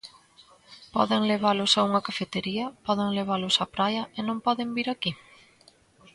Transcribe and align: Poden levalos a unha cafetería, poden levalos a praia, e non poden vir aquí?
Poden 0.95 1.21
levalos 1.31 1.71
a 1.75 1.81
unha 1.89 2.05
cafetería, 2.07 2.65
poden 2.87 3.09
levalos 3.19 3.55
a 3.63 3.67
praia, 3.75 4.03
e 4.17 4.19
non 4.27 4.37
poden 4.45 4.69
vir 4.75 4.87
aquí? 4.89 5.11